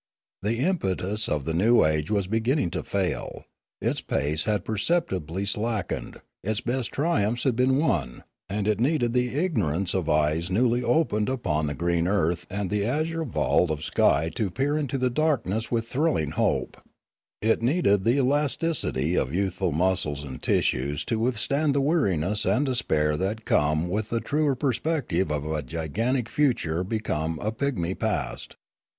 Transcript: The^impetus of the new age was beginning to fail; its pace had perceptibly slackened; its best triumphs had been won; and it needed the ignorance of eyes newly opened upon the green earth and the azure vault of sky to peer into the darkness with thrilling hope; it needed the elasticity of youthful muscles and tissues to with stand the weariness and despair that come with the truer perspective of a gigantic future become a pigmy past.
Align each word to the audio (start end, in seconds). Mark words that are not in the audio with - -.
The^impetus 0.43 1.29
of 1.29 1.45
the 1.45 1.53
new 1.53 1.85
age 1.85 2.09
was 2.09 2.25
beginning 2.25 2.71
to 2.71 2.81
fail; 2.81 3.45
its 3.79 4.01
pace 4.01 4.45
had 4.45 4.65
perceptibly 4.65 5.45
slackened; 5.45 6.21
its 6.43 6.59
best 6.59 6.91
triumphs 6.91 7.43
had 7.43 7.55
been 7.55 7.77
won; 7.77 8.23
and 8.49 8.67
it 8.67 8.79
needed 8.79 9.13
the 9.13 9.35
ignorance 9.35 9.93
of 9.93 10.09
eyes 10.09 10.49
newly 10.49 10.83
opened 10.83 11.29
upon 11.29 11.67
the 11.67 11.75
green 11.75 12.07
earth 12.07 12.47
and 12.49 12.71
the 12.71 12.83
azure 12.83 13.23
vault 13.23 13.69
of 13.69 13.83
sky 13.83 14.31
to 14.33 14.49
peer 14.49 14.75
into 14.75 14.97
the 14.97 15.11
darkness 15.11 15.69
with 15.69 15.87
thrilling 15.87 16.31
hope; 16.31 16.81
it 17.39 17.61
needed 17.61 18.03
the 18.03 18.17
elasticity 18.17 19.13
of 19.13 19.35
youthful 19.35 19.71
muscles 19.71 20.23
and 20.23 20.41
tissues 20.41 21.05
to 21.05 21.19
with 21.19 21.37
stand 21.37 21.75
the 21.75 21.79
weariness 21.79 22.43
and 22.43 22.65
despair 22.65 23.15
that 23.17 23.45
come 23.45 23.87
with 23.87 24.09
the 24.09 24.19
truer 24.19 24.55
perspective 24.55 25.29
of 25.31 25.45
a 25.45 25.61
gigantic 25.61 26.27
future 26.27 26.83
become 26.83 27.37
a 27.37 27.51
pigmy 27.51 27.93
past. 27.93 28.55